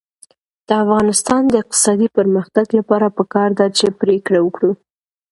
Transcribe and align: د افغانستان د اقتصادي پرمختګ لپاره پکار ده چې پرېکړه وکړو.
د 0.67 0.69
افغانستان 0.83 1.41
د 1.49 1.53
اقتصادي 1.63 2.07
پرمختګ 2.17 2.67
لپاره 2.79 3.07
پکار 3.17 3.49
ده 3.59 3.65
چې 3.77 3.85
پرېکړه 4.01 4.39
وکړو. 4.41 4.71